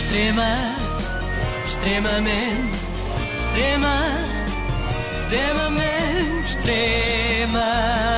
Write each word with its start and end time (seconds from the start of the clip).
Extrema, 0.00 0.74
extremamente, 1.66 2.78
extrema, 3.38 4.24
extremamente, 5.12 6.40
extremamente 6.46 8.09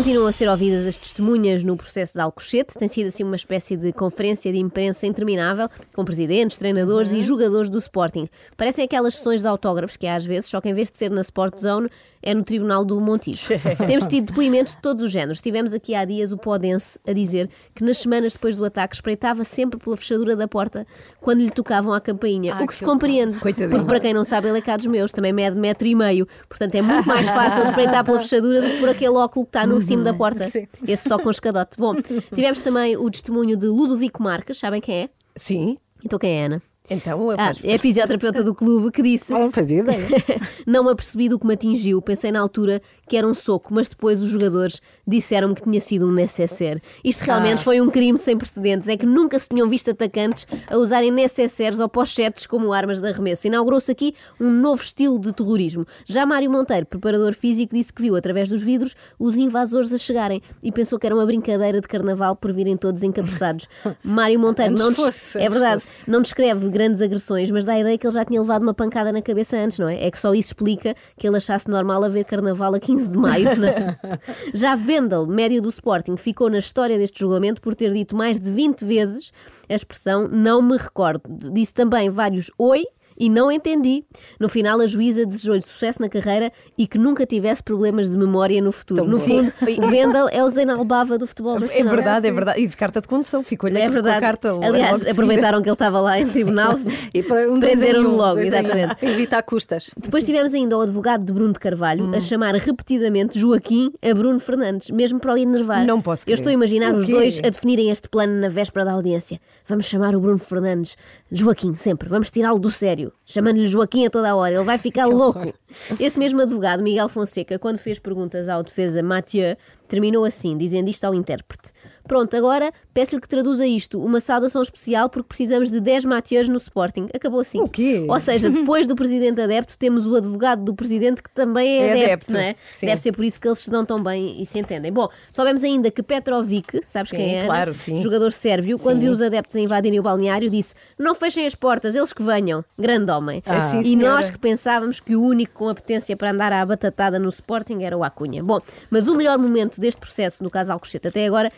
continuam 0.00 0.26
a 0.26 0.32
ser 0.32 0.48
ouvidas 0.48 0.86
as 0.86 0.96
testemunhas 0.96 1.62
no 1.62 1.76
processo 1.76 2.14
de 2.14 2.20
Alcochete. 2.20 2.72
Tem 2.72 2.88
sido 2.88 3.08
assim 3.08 3.22
uma 3.22 3.36
espécie 3.36 3.76
de 3.76 3.92
conferência 3.92 4.50
de 4.50 4.58
imprensa 4.58 5.06
interminável, 5.06 5.68
com 5.94 6.06
presidentes, 6.06 6.56
treinadores 6.56 7.12
e 7.12 7.20
jogadores 7.20 7.68
do 7.68 7.76
Sporting. 7.76 8.26
Parecem 8.56 8.86
aquelas 8.86 9.16
sessões 9.16 9.42
de 9.42 9.46
autógrafos 9.46 9.98
que 9.98 10.06
há 10.06 10.14
às 10.14 10.24
vezes, 10.24 10.48
só 10.48 10.58
que 10.58 10.70
em 10.70 10.72
vez 10.72 10.90
de 10.90 10.96
ser 10.96 11.10
na 11.10 11.20
Sport 11.20 11.58
Zone, 11.58 11.90
é 12.22 12.34
no 12.34 12.42
Tribunal 12.42 12.82
do 12.82 12.98
Montijo. 12.98 13.48
Temos 13.86 14.06
tido 14.06 14.26
depoimentos 14.26 14.74
de 14.74 14.82
todos 14.82 15.04
os 15.04 15.12
géneros. 15.12 15.40
Tivemos 15.40 15.72
aqui 15.72 15.94
há 15.94 16.04
dias 16.04 16.32
o 16.32 16.38
Podense 16.38 16.98
a 17.06 17.12
dizer 17.12 17.48
que 17.74 17.84
nas 17.84 17.98
semanas 17.98 18.32
depois 18.32 18.56
do 18.56 18.64
ataque 18.64 18.94
espreitava 18.94 19.44
sempre 19.44 19.78
pela 19.78 19.96
fechadura 19.96 20.36
da 20.36 20.48
porta 20.48 20.86
quando 21.20 21.40
lhe 21.40 21.50
tocavam 21.50 21.92
a 21.92 22.00
campainha. 22.00 22.56
o 22.56 22.66
que 22.66 22.74
se 22.74 22.84
compreende. 22.84 23.38
Coitadinho. 23.38 23.70
Porque 23.70 23.86
para 23.86 24.00
quem 24.00 24.14
não 24.14 24.24
sabe, 24.24 24.48
ele 24.48 24.58
é 24.58 24.62
cá 24.62 24.76
dos 24.76 24.86
meus, 24.86 25.12
também 25.12 25.32
mede 25.32 25.56
metro 25.56 25.86
e 25.86 25.94
meio. 25.94 26.26
Portanto, 26.48 26.74
é 26.74 26.82
muito 26.82 27.06
mais 27.06 27.26
fácil 27.26 27.64
espreitar 27.68 28.04
pela 28.04 28.18
fechadura 28.18 28.62
do 28.62 28.70
que 28.70 28.80
por 28.80 28.88
aquele 28.88 29.16
óculo 29.16 29.44
que 29.44 29.50
está 29.50 29.66
no 29.66 29.80
cimo 29.90 30.04
da 30.04 30.14
porta. 30.14 30.48
Sim. 30.48 30.66
Esse 30.86 31.08
só 31.08 31.18
com 31.18 31.30
escadote. 31.30 31.76
Bom, 31.78 31.94
tivemos 32.34 32.60
também 32.60 32.96
o 32.96 33.10
testemunho 33.10 33.56
de 33.56 33.66
Ludovico 33.66 34.22
Marques, 34.22 34.58
sabem 34.58 34.80
quem 34.80 35.02
é? 35.02 35.08
Sim. 35.36 35.78
Então 36.04 36.18
quem 36.18 36.40
é, 36.40 36.44
Ana? 36.46 36.62
Então, 36.90 37.30
Ah, 37.30 37.36
faz, 37.36 37.60
é 37.62 37.74
a 37.74 37.78
fisioterapeuta 37.78 38.42
do 38.42 38.54
clube 38.54 38.90
que 38.90 39.02
disse 39.02 39.32
não 39.32 39.50
fazia 39.50 39.78
ideia. 39.80 40.06
não 40.66 40.84
me 40.84 40.90
apercebi 40.90 41.28
do 41.28 41.38
que 41.38 41.46
me 41.46 41.54
atingiu. 41.54 42.02
Pensei 42.02 42.32
na 42.32 42.40
altura 42.40 42.82
que 43.08 43.16
era 43.16 43.26
um 43.26 43.34
soco, 43.34 43.72
mas 43.72 43.88
depois 43.88 44.20
os 44.20 44.28
jogadores 44.28 44.80
disseram-me 45.06 45.54
que 45.54 45.62
tinha 45.62 45.80
sido 45.80 46.06
um 46.08 46.12
necessaire. 46.12 46.82
Isto 47.04 47.22
realmente 47.22 47.54
Ah. 47.60 47.64
foi 47.64 47.80
um 47.80 47.88
crime 47.90 48.18
sem 48.18 48.36
precedentes. 48.36 48.88
É 48.88 48.96
que 48.96 49.06
nunca 49.06 49.38
se 49.38 49.48
tinham 49.48 49.68
visto 49.68 49.90
atacantes 49.90 50.46
a 50.68 50.76
usarem 50.76 51.10
necessaires 51.10 51.78
ou 51.78 51.88
pochetes 51.88 52.46
como 52.46 52.72
armas 52.72 53.00
de 53.00 53.08
arremesso. 53.08 53.46
Inaugurou-se 53.46 53.90
aqui 53.90 54.14
um 54.40 54.50
novo 54.50 54.82
estilo 54.82 55.18
de 55.18 55.32
terrorismo. 55.32 55.86
Já 56.06 56.26
Mário 56.26 56.50
Monteiro, 56.50 56.86
preparador 56.86 57.34
físico, 57.34 57.74
disse 57.74 57.92
que 57.92 58.02
viu 58.02 58.16
através 58.16 58.48
dos 58.48 58.62
vidros 58.62 58.94
os 59.18 59.36
invasores 59.36 59.92
a 59.92 59.98
chegarem 59.98 60.42
e 60.62 60.72
pensou 60.72 60.98
que 60.98 61.06
era 61.06 61.14
uma 61.14 61.24
brincadeira 61.26 61.80
de 61.80 61.86
carnaval 61.88 62.34
por 62.36 62.52
virem 62.52 62.76
todos 62.76 63.02
encapuçados. 63.02 63.68
Mário 64.02 64.38
Monteiro 64.40 64.72
Antes 64.72 64.84
não 64.84 64.92
fosse, 64.92 65.38
é 65.38 65.48
verdade, 65.48 65.82
fosse. 65.82 66.10
não 66.10 66.20
descreve 66.22 66.68
grandes 66.80 67.02
agressões, 67.02 67.50
mas 67.50 67.66
dá 67.66 67.74
a 67.74 67.78
ideia 67.78 67.98
que 67.98 68.06
ele 68.06 68.14
já 68.14 68.24
tinha 68.24 68.40
levado 68.40 68.62
uma 68.62 68.72
pancada 68.72 69.12
na 69.12 69.20
cabeça 69.20 69.58
antes, 69.58 69.78
não 69.78 69.86
é? 69.86 70.06
É 70.06 70.10
que 70.10 70.18
só 70.18 70.32
isso 70.32 70.48
explica 70.48 70.94
que 71.18 71.26
ele 71.26 71.36
achasse 71.36 71.68
normal 71.68 72.02
haver 72.02 72.24
carnaval 72.24 72.74
a 72.74 72.80
15 72.80 73.12
de 73.12 73.18
maio. 73.18 73.56
não 73.56 73.68
é? 73.68 73.98
Já 74.54 74.74
Vendel, 74.74 75.26
médio 75.26 75.60
do 75.60 75.68
Sporting, 75.68 76.16
ficou 76.16 76.48
na 76.48 76.56
história 76.56 76.96
deste 76.96 77.20
julgamento 77.20 77.60
por 77.60 77.74
ter 77.74 77.92
dito 77.92 78.16
mais 78.16 78.40
de 78.40 78.50
20 78.50 78.82
vezes 78.82 79.30
a 79.68 79.74
expressão 79.74 80.26
não 80.26 80.62
me 80.62 80.78
recordo. 80.78 81.22
Disse 81.52 81.74
também 81.74 82.08
vários 82.08 82.50
oi. 82.58 82.86
E 83.20 83.28
não 83.28 83.52
entendi. 83.52 84.02
No 84.40 84.48
final, 84.48 84.80
a 84.80 84.86
juíza 84.86 85.26
desejou-lhe 85.26 85.60
sucesso 85.60 86.00
na 86.00 86.08
carreira 86.08 86.50
e 86.78 86.86
que 86.86 86.96
nunca 86.96 87.26
tivesse 87.26 87.62
problemas 87.62 88.08
de 88.08 88.16
memória 88.16 88.60
no 88.62 88.72
futuro. 88.72 89.02
Tão 89.02 89.08
no 89.10 89.18
fundo, 89.18 89.52
o 89.78 89.88
Vendel 89.90 90.26
é 90.32 90.42
o 90.42 90.48
Zenalbava 90.48 91.18
do 91.18 91.26
futebol 91.26 91.56
É 91.58 91.60
nacional. 91.60 91.94
verdade, 91.94 92.26
é 92.26 92.32
verdade. 92.32 92.60
E 92.62 92.66
de 92.66 92.76
carta 92.76 93.00
de 93.02 93.06
condução, 93.06 93.42
ficou-lhe 93.42 93.78
É 93.78 93.86
a 93.86 94.20
carta. 94.20 94.52
Aliás, 94.62 95.06
aproveitaram 95.06 95.60
que 95.60 95.68
ele 95.68 95.74
estava 95.74 96.00
lá 96.00 96.18
em 96.18 96.26
tribunal. 96.28 96.78
E 97.12 97.22
para 97.22 97.50
um 97.50 97.60
Prenderam-no 97.60 98.16
logo, 98.16 98.38
exatamente. 98.38 98.96
Evitar 99.04 99.42
custas. 99.42 99.90
Depois 99.96 100.24
tivemos 100.24 100.54
ainda 100.54 100.78
o 100.78 100.80
advogado 100.80 101.24
de 101.24 101.32
Bruno 101.32 101.52
de 101.52 101.58
Carvalho 101.58 102.04
Hum. 102.06 102.14
a 102.14 102.20
chamar 102.20 102.54
repetidamente 102.54 103.38
Joaquim 103.38 103.92
a 104.00 104.14
Bruno 104.14 104.40
Fernandes, 104.40 104.90
mesmo 104.90 105.20
para 105.20 105.34
o 105.34 105.36
enervar. 105.36 105.84
Não 105.84 106.00
posso 106.00 106.22
Eu 106.22 106.26
crer. 106.26 106.34
estou 106.34 106.50
a 106.50 106.54
imaginar 106.54 106.94
os 106.94 107.06
dois 107.06 107.38
a 107.40 107.50
definirem 107.50 107.90
este 107.90 108.08
plano 108.08 108.40
na 108.40 108.48
véspera 108.48 108.84
da 108.86 108.92
audiência. 108.92 109.38
Vamos 109.66 109.86
chamar 109.86 110.14
o 110.14 110.20
Bruno 110.20 110.38
Fernandes 110.38 110.96
Joaquim, 111.30 111.74
sempre. 111.74 112.08
Vamos 112.08 112.30
tirá-lo 112.30 112.58
do 112.58 112.70
sério, 112.70 113.09
chamando-lhe 113.24 113.66
Joaquim 113.66 114.06
a 114.06 114.10
toda 114.10 114.30
a 114.30 114.34
hora. 114.34 114.54
Ele 114.54 114.64
vai 114.64 114.78
ficar 114.78 115.06
louco. 115.06 115.52
Esse 115.98 116.18
mesmo 116.18 116.40
advogado, 116.40 116.82
Miguel 116.82 117.08
Fonseca, 117.08 117.58
quando 117.58 117.78
fez 117.78 117.98
perguntas 117.98 118.48
ao 118.48 118.62
defesa 118.62 119.02
Mathieu, 119.02 119.56
terminou 119.88 120.24
assim, 120.24 120.56
dizendo 120.56 120.88
isto 120.88 121.04
ao 121.04 121.14
intérprete. 121.14 121.72
Pronto, 122.10 122.36
agora 122.36 122.72
peço-lhe 122.92 123.20
que 123.20 123.28
traduza 123.28 123.64
isto. 123.64 124.02
Uma 124.04 124.20
saudação 124.20 124.60
especial 124.60 125.08
porque 125.08 125.28
precisamos 125.28 125.70
de 125.70 125.78
10 125.78 126.06
Mathieu's 126.06 126.48
no 126.48 126.56
Sporting. 126.56 127.06
Acabou 127.14 127.38
assim. 127.38 127.60
O 127.60 127.68
quê? 127.68 128.04
Ou 128.08 128.18
seja, 128.18 128.50
depois 128.50 128.84
do 128.88 128.96
presidente 128.96 129.40
adepto, 129.40 129.78
temos 129.78 130.08
o 130.08 130.16
advogado 130.16 130.64
do 130.64 130.74
presidente 130.74 131.22
que 131.22 131.30
também 131.30 131.68
é, 131.68 131.86
É 131.86 131.90
adepto, 131.92 132.04
adepto, 132.06 132.32
não 132.32 132.40
é? 132.40 132.56
sim. 132.58 132.86
Deve 132.86 133.00
ser 133.00 133.12
por 133.12 133.24
isso 133.24 133.40
que 133.40 133.46
eles 133.46 133.60
se 133.60 133.70
dão 133.70 133.84
tão 133.84 134.02
bem 134.02 134.42
e 134.42 134.44
se 134.44 134.58
entendem. 134.58 134.90
Bom, 134.90 135.08
soubemos 135.30 135.62
ainda 135.62 135.88
que 135.88 136.02
Petrovic, 136.02 136.80
sabes 136.84 137.10
Sim, 137.10 137.16
quem 137.16 137.36
é? 137.38 137.44
Claro, 137.44 137.72
sim. 137.72 137.98
Jogador 137.98 138.32
sérvio, 138.32 138.76
quando 138.80 139.02
viu 139.02 139.12
os 139.12 139.22
adeptos 139.22 139.54
a 139.54 139.60
invadirem 139.60 140.00
o 140.00 140.02
balneário, 140.02 140.50
disse: 140.50 140.74
Não 140.98 141.14
fechem 141.14 141.46
as 141.46 141.54
portas, 141.54 141.94
eles 141.94 142.12
que 142.12 142.24
venham. 142.24 142.64
Grande 142.76 143.12
homem. 143.12 143.40
Ah, 143.46 143.60
sim, 143.60 143.78
e 143.78 143.84
senhora. 143.84 144.14
nós 144.16 144.28
que 144.28 144.36
pensávamos 144.36 144.98
que 144.98 145.14
o 145.14 145.22
único 145.22 145.54
com 145.54 145.68
apetência 145.68 146.16
para 146.16 146.32
andar 146.32 146.52
à 146.52 146.66
batatada 146.66 147.20
no 147.20 147.28
Sporting 147.28 147.84
era 147.84 147.96
o 147.96 148.02
Acunha. 148.02 148.42
Bom, 148.42 148.58
mas 148.90 149.06
o 149.06 149.14
melhor 149.14 149.38
momento 149.38 149.80
deste 149.80 150.00
processo 150.00 150.42
no 150.42 150.50
caso 150.50 150.72
Alcochete 150.72 151.06
até 151.06 151.24
agora, 151.24 151.52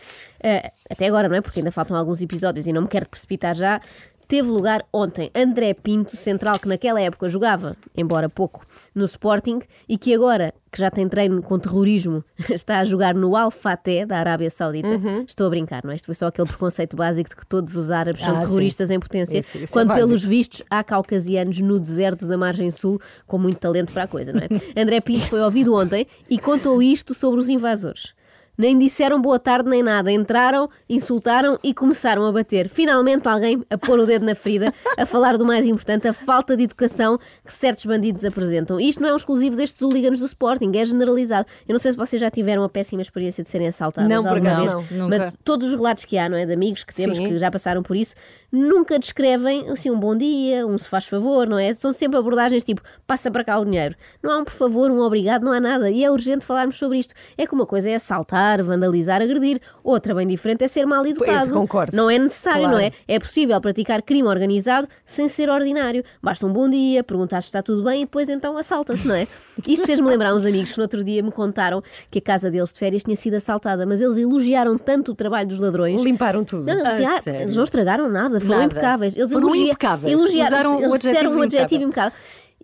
até 0.90 1.06
agora 1.06 1.28
não 1.28 1.36
é? 1.36 1.40
Porque 1.40 1.60
ainda 1.60 1.70
faltam 1.72 1.96
alguns 1.96 2.20
episódios 2.22 2.66
e 2.66 2.72
não 2.72 2.82
me 2.82 2.88
quero 2.88 3.08
precipitar 3.08 3.54
já. 3.54 3.80
Teve 4.28 4.48
lugar 4.48 4.82
ontem 4.90 5.30
André 5.34 5.74
Pinto, 5.74 6.16
central 6.16 6.58
que 6.58 6.66
naquela 6.66 6.98
época 6.98 7.28
jogava, 7.28 7.76
embora 7.94 8.30
pouco, 8.30 8.64
no 8.94 9.04
Sporting 9.04 9.58
e 9.86 9.98
que 9.98 10.14
agora, 10.14 10.54
que 10.70 10.80
já 10.80 10.90
tem 10.90 11.06
treino 11.06 11.42
com 11.42 11.58
terrorismo, 11.58 12.24
está 12.48 12.78
a 12.78 12.84
jogar 12.84 13.14
no 13.14 13.36
Al 13.36 13.50
Fateh 13.50 14.06
da 14.06 14.16
Arábia 14.16 14.48
Saudita. 14.48 14.88
Uhum. 14.88 15.24
Estou 15.28 15.48
a 15.48 15.50
brincar, 15.50 15.84
não 15.84 15.90
é? 15.90 15.96
Isto 15.96 16.06
foi 16.06 16.14
só 16.14 16.28
aquele 16.28 16.48
preconceito 16.48 16.96
básico 16.96 17.28
de 17.28 17.36
que 17.36 17.46
todos 17.46 17.76
os 17.76 17.90
árabes 17.90 18.22
são 18.22 18.34
Ah, 18.34 18.40
sim. 18.40 18.46
terroristas 18.46 18.90
em 18.90 18.98
potência, 18.98 19.38
Isso- 19.38 19.58
isso 19.58 19.64
é 19.78 19.82
quando 19.82 19.94
pelos 19.94 20.12
básico. 20.12 20.30
vistos 20.30 20.62
há 20.70 20.82
caucasianos 20.82 21.58
no 21.58 21.78
deserto 21.78 22.26
da 22.26 22.38
margem 22.38 22.70
sul 22.70 22.98
com 23.26 23.36
muito 23.36 23.58
talento 23.58 23.92
para 23.92 24.04
a 24.04 24.08
coisa, 24.08 24.32
não 24.32 24.40
é? 24.40 24.48
André 24.80 25.00
Pinto 25.02 25.26
foi 25.26 25.42
ouvido 25.42 25.74
ontem 25.74 26.06
e 26.30 26.38
contou 26.38 26.80
isto 26.82 27.12
sobre 27.12 27.38
os 27.38 27.50
invasores. 27.50 28.14
Nem 28.56 28.78
disseram 28.78 29.20
boa 29.20 29.38
tarde 29.38 29.68
nem 29.68 29.82
nada. 29.82 30.12
Entraram, 30.12 30.68
insultaram 30.88 31.58
e 31.62 31.72
começaram 31.72 32.26
a 32.26 32.32
bater. 32.32 32.68
Finalmente 32.68 33.26
alguém 33.26 33.64
a 33.70 33.78
pôr 33.78 33.98
o 33.98 34.06
dedo 34.06 34.26
na 34.26 34.34
ferida, 34.34 34.72
a 34.98 35.06
falar 35.06 35.38
do 35.38 35.44
mais 35.44 35.66
importante, 35.66 36.06
a 36.06 36.12
falta 36.12 36.54
de 36.56 36.64
educação 36.64 37.18
que 37.44 37.52
certos 37.52 37.86
bandidos 37.86 38.24
apresentam. 38.24 38.78
E 38.78 38.88
isto 38.90 39.00
não 39.02 39.08
é 39.08 39.12
um 39.12 39.16
exclusivo 39.16 39.56
destes 39.56 39.80
hooligans 39.80 40.18
do 40.18 40.26
Sporting, 40.26 40.70
é 40.74 40.84
generalizado. 40.84 41.46
Eu 41.66 41.72
não 41.72 41.78
sei 41.80 41.92
se 41.92 41.98
vocês 41.98 42.20
já 42.20 42.30
tiveram 42.30 42.62
a 42.62 42.68
péssima 42.68 43.00
experiência 43.00 43.42
de 43.42 43.48
serem 43.48 43.68
assaltados 43.68 44.08
Não, 44.10 44.22
por 44.22 44.34
alguma 44.36 44.54
vez, 44.54 44.74
não, 44.90 45.08
mas 45.08 45.22
nunca. 45.22 45.34
todos 45.42 45.68
os 45.68 45.74
relatos 45.74 46.04
que 46.04 46.18
há, 46.18 46.28
não 46.28 46.36
é? 46.36 46.44
De 46.44 46.52
amigos 46.52 46.84
que 46.84 46.94
temos 46.94 47.16
Sim. 47.16 47.28
que 47.28 47.38
já 47.38 47.50
passaram 47.50 47.82
por 47.82 47.96
isso, 47.96 48.14
nunca 48.52 48.98
descrevem 48.98 49.70
assim 49.70 49.90
um 49.90 49.98
bom 49.98 50.14
dia, 50.14 50.66
um 50.66 50.76
se 50.76 50.88
faz 50.88 51.06
favor, 51.06 51.48
não 51.48 51.58
é? 51.58 51.72
São 51.72 51.92
sempre 51.92 52.18
abordagens 52.18 52.62
tipo 52.64 52.82
passa 53.06 53.30
para 53.30 53.42
cá 53.42 53.58
o 53.58 53.64
dinheiro. 53.64 53.94
Não 54.22 54.30
há 54.30 54.38
um 54.38 54.44
por 54.44 54.52
favor, 54.52 54.90
um 54.90 55.00
obrigado, 55.00 55.42
não 55.42 55.52
há 55.52 55.60
nada. 55.60 55.90
E 55.90 56.04
é 56.04 56.10
urgente 56.10 56.44
falarmos 56.44 56.76
sobre 56.76 56.98
isto. 56.98 57.14
É 57.38 57.46
que 57.46 57.54
uma 57.54 57.64
coisa 57.64 57.88
é 57.90 57.94
assaltar, 57.94 58.41
vandalizar, 58.62 59.20
agredir, 59.22 59.60
outra 59.84 60.14
bem 60.14 60.26
diferente 60.26 60.64
é 60.64 60.68
ser 60.68 60.84
mal 60.86 61.06
educado. 61.06 61.50
concordo. 61.52 61.96
Não 61.96 62.10
é 62.10 62.18
necessário, 62.18 62.60
Claro. 62.62 62.76
não 62.76 62.82
é? 62.82 62.90
É 63.06 63.18
possível 63.18 63.60
praticar 63.60 64.02
crime 64.02 64.26
organizado 64.28 64.88
sem 65.06 65.28
ser 65.28 65.48
ordinário. 65.48 66.02
Basta 66.22 66.46
um 66.46 66.52
bom 66.52 66.68
dia, 66.68 67.04
perguntar 67.04 67.40
se 67.42 67.48
está 67.48 67.62
tudo 67.62 67.82
bem 67.84 68.02
e 68.02 68.04
depois 68.04 68.28
então 68.28 68.56
assalta-se, 68.58 69.06
não 69.06 69.14
é? 69.14 69.26
Isto 69.66 69.86
fez-me 69.86 70.08
lembrar 70.08 70.34
uns 70.34 70.44
amigos 70.44 70.72
que 70.72 70.78
no 70.78 70.82
outro 70.82 71.04
dia 71.04 71.22
me 71.22 71.30
contaram 71.30 71.82
que 72.10 72.18
a 72.18 72.22
casa 72.22 72.50
deles 72.50 72.72
de 72.72 72.78
férias 72.78 73.02
tinha 73.04 73.16
sido 73.16 73.34
assaltada, 73.34 73.86
mas 73.86 74.00
eles 74.00 74.16
elogiaram 74.16 74.76
tanto 74.76 75.12
o 75.12 75.14
trabalho 75.14 75.48
dos 75.48 75.60
ladrões. 75.60 76.00
Limparam 76.02 76.44
tudo. 76.44 76.64
Não, 76.66 76.74
eles, 76.74 77.06
"Ah, 77.06 77.20
eles 77.40 77.56
não 77.56 77.64
estragaram 77.64 78.08
nada, 78.08 78.40
foram 78.40 78.60
Nada. 78.60 78.72
impecáveis. 78.72 79.14
Eles 79.16 79.32
Foram 79.32 79.46
elogia- 79.48 79.66
impecáveis. 79.66 80.12
elogiaram- 80.12 80.48
Usaram 80.52 80.76
o 80.76 80.80
eles 80.80 80.92
adjetivo 80.94 81.38
o 81.38 81.42
adjetivo 81.42 81.82
impecável. 81.84 82.12
impecável. 82.12 82.12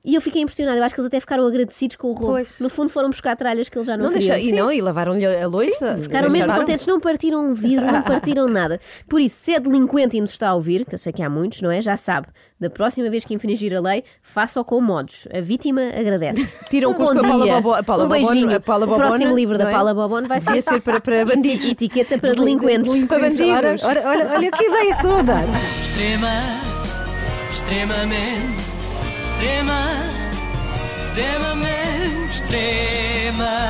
E 0.05 0.15
eu 0.15 0.21
fiquei 0.21 0.43
impressionada, 0.43 0.79
eu 0.79 0.85
acho 0.85 0.95
que 0.95 1.01
eles 1.01 1.09
até 1.09 1.21
ficaram 1.21 1.47
agradecidos 1.47 1.97
com 1.97 2.09
o 2.09 2.13
roubo. 2.13 2.33
Pois. 2.35 2.61
No 2.61 2.69
fundo 2.69 2.89
foram 2.89 3.09
buscar 3.11 3.37
tralhas 3.37 3.69
que 3.69 3.77
eles 3.77 3.87
já 3.87 3.97
não, 3.97 4.07
Não 4.07 4.13
queriam. 4.13 4.37
deixa, 4.37 4.49
e 4.49 4.57
não, 4.57 4.71
e 4.73 4.81
lavaram-lhe 4.81 5.27
a 5.27 5.47
louça. 5.47 5.99
Ficaram 6.01 6.31
mesmo 6.31 6.53
contentes, 6.55 6.87
não 6.87 7.01
partiram 7.01 7.45
um 7.45 7.53
vidro, 7.55 7.85
não 7.87 8.03
partiram 8.05 8.47
nada. 8.49 8.79
Por 9.09 9.21
isso, 9.21 9.37
se 9.37 9.55
é 9.55 9.61
delinquente 9.61 10.17
e 10.17 10.21
nos 10.21 10.33
está 10.33 10.49
a 10.51 10.55
ouvir, 10.55 10.85
que 10.87 10.95
eu 10.95 10.99
sei 10.99 11.13
que 11.13 11.23
há 11.23 11.29
muitos, 11.29 11.61
não 11.63 11.71
é? 11.71 11.83
Já 11.83 11.97
sabe, 11.97 12.29
da 12.61 12.71
próxima 12.71 13.11
vez 13.11 13.25
que 13.25 13.35
infringir 13.35 13.75
a 13.77 13.81
lei, 13.81 14.05
faça-o 14.23 14.65
com 14.65 14.81
modos. 14.81 15.27
A 15.35 15.41
vítima 15.41 15.83
agradece. 15.83 16.49
Tiram 16.71 16.91
um 16.91 16.95
bom 16.95 17.11
a 17.11 17.15
Paula 17.23 17.45
dia, 17.45 17.55
Bobo- 17.61 17.75
a 17.75 17.83
Paula 17.83 18.05
um 18.05 18.09
Bobona- 18.09 18.27
beijinho. 18.31 18.57
a 18.57 18.61
Paula 18.61 18.85
o 18.87 18.89
próximo 18.97 19.19
Bobona, 19.25 19.35
livro 19.41 19.59
da 19.59 19.69
é? 19.69 19.73
Paula 19.73 19.95
Bobona 19.95 20.29
vai 20.29 20.41
ser 20.41 20.63
ser 20.63 20.81
para, 20.81 21.01
para 21.01 21.25
bandidos. 21.27 21.65
etiqueta 21.69 22.19
para 22.19 22.33
delinquentes. 22.35 23.05
Para 23.07 23.19
bandidos. 23.19 23.83
Ora, 23.85 24.01
olha, 24.05 24.29
olha 24.37 24.51
que 24.51 24.65
ideia 24.65 24.99
toda. 25.03 25.35
Extrema, 25.83 26.29
extremamente, 27.53 28.78
extrema, 29.39 30.11
extremamente, 31.07 32.33
desagradável. 32.33 33.68